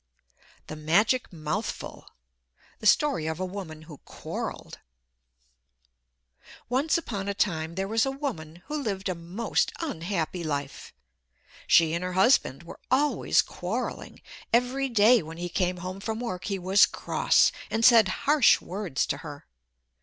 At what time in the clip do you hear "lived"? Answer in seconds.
8.81-9.09